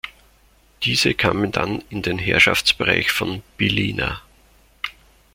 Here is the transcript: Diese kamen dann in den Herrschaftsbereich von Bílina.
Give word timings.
Diese 0.81 1.13
kamen 1.13 1.51
dann 1.51 1.83
in 1.91 2.01
den 2.01 2.17
Herrschaftsbereich 2.17 3.11
von 3.11 3.43
Bílina. 3.59 4.19